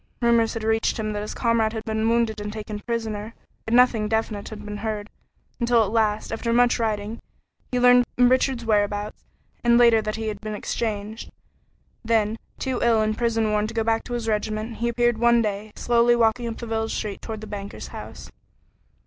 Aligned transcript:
Rumors 0.19 0.55
had 0.55 0.63
reached 0.63 0.97
him 0.97 1.13
that 1.13 1.21
his 1.21 1.35
comrade 1.35 1.73
had 1.73 1.83
been 1.85 2.09
wounded 2.09 2.41
and 2.41 2.51
taken 2.51 2.79
prisoner, 2.79 3.35
yet 3.67 3.73
nothing 3.75 4.07
definite 4.09 4.49
had 4.49 4.65
been 4.65 4.77
heard, 4.77 5.11
until 5.59 5.83
at 5.83 5.91
last, 5.91 6.31
after 6.31 6.51
much 6.51 6.79
writing, 6.79 7.21
he 7.71 7.79
learned 7.79 8.07
Richard's 8.17 8.65
whereabouts, 8.65 9.23
and 9.63 9.77
later 9.77 10.01
that 10.01 10.15
he 10.15 10.29
had 10.29 10.41
been 10.41 10.55
exchanged. 10.55 11.29
Then, 12.03 12.39
too 12.57 12.79
ill 12.81 12.99
and 13.03 13.15
prison 13.15 13.51
worn 13.51 13.67
to 13.67 13.75
go 13.75 13.83
back 13.83 14.03
to 14.05 14.13
his 14.13 14.27
regiment, 14.27 14.77
he 14.77 14.87
appeared 14.89 15.19
one 15.19 15.43
day, 15.43 15.71
slowly 15.75 16.15
walking 16.15 16.47
up 16.47 16.57
the 16.57 16.65
village 16.65 16.95
street 16.95 17.21
toward 17.21 17.41
the 17.41 17.45
banker's 17.45 17.89
house. 17.89 18.31